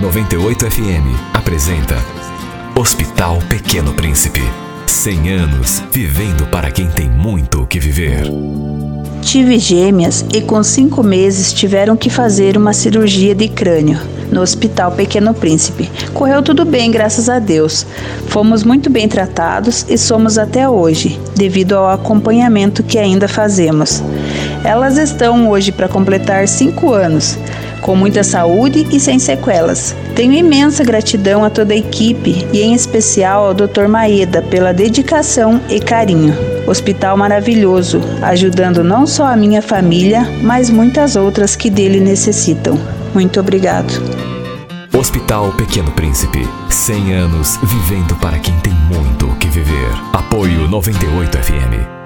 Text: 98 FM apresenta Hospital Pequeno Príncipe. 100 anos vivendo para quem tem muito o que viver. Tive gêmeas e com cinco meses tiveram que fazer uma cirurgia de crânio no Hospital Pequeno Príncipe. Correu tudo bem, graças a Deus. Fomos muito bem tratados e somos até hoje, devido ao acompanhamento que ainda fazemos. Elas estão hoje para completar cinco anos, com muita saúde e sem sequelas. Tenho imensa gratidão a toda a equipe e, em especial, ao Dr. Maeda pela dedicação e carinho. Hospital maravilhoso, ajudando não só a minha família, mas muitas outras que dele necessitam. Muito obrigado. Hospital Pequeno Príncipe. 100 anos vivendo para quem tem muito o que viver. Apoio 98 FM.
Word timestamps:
98 0.00 0.70
FM 0.70 1.34
apresenta 1.34 1.94
Hospital 2.74 3.38
Pequeno 3.50 3.92
Príncipe. 3.92 4.40
100 4.86 5.30
anos 5.30 5.82
vivendo 5.92 6.46
para 6.46 6.70
quem 6.70 6.88
tem 6.88 7.06
muito 7.06 7.60
o 7.60 7.66
que 7.66 7.78
viver. 7.78 8.22
Tive 9.20 9.58
gêmeas 9.58 10.24
e 10.32 10.40
com 10.40 10.62
cinco 10.62 11.02
meses 11.02 11.52
tiveram 11.52 11.98
que 11.98 12.08
fazer 12.08 12.56
uma 12.56 12.72
cirurgia 12.72 13.34
de 13.34 13.46
crânio 13.46 14.00
no 14.32 14.40
Hospital 14.40 14.92
Pequeno 14.92 15.34
Príncipe. 15.34 15.90
Correu 16.14 16.42
tudo 16.42 16.64
bem, 16.64 16.90
graças 16.90 17.28
a 17.28 17.38
Deus. 17.38 17.86
Fomos 18.28 18.64
muito 18.64 18.88
bem 18.88 19.06
tratados 19.06 19.84
e 19.86 19.98
somos 19.98 20.38
até 20.38 20.66
hoje, 20.66 21.20
devido 21.36 21.74
ao 21.74 21.90
acompanhamento 21.90 22.82
que 22.82 22.98
ainda 22.98 23.28
fazemos. 23.28 24.02
Elas 24.64 24.96
estão 24.96 25.50
hoje 25.50 25.70
para 25.70 25.88
completar 25.88 26.48
cinco 26.48 26.92
anos, 26.92 27.38
com 27.80 27.96
muita 27.96 28.22
saúde 28.22 28.86
e 28.90 29.00
sem 29.00 29.18
sequelas. 29.18 29.94
Tenho 30.14 30.34
imensa 30.34 30.84
gratidão 30.84 31.44
a 31.44 31.50
toda 31.50 31.72
a 31.72 31.76
equipe 31.76 32.46
e, 32.52 32.60
em 32.60 32.74
especial, 32.74 33.46
ao 33.46 33.54
Dr. 33.54 33.88
Maeda 33.88 34.42
pela 34.42 34.72
dedicação 34.72 35.60
e 35.68 35.80
carinho. 35.80 36.34
Hospital 36.66 37.16
maravilhoso, 37.16 38.00
ajudando 38.22 38.84
não 38.84 39.06
só 39.06 39.26
a 39.26 39.36
minha 39.36 39.62
família, 39.62 40.26
mas 40.42 40.70
muitas 40.70 41.16
outras 41.16 41.56
que 41.56 41.70
dele 41.70 42.00
necessitam. 42.00 42.78
Muito 43.14 43.40
obrigado. 43.40 43.92
Hospital 44.96 45.52
Pequeno 45.52 45.90
Príncipe. 45.92 46.46
100 46.68 47.14
anos 47.14 47.58
vivendo 47.62 48.14
para 48.16 48.38
quem 48.38 48.54
tem 48.60 48.72
muito 48.72 49.26
o 49.26 49.36
que 49.36 49.48
viver. 49.48 49.90
Apoio 50.12 50.68
98 50.68 51.38
FM. 51.38 51.99